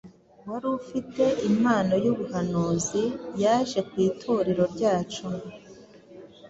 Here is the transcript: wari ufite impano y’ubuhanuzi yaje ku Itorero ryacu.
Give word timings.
wari 0.49 0.67
ufite 0.79 1.23
impano 1.49 1.93
y’ubuhanuzi 2.05 3.03
yaje 3.41 3.79
ku 3.89 3.95
Itorero 4.07 4.63
ryacu. 4.73 5.25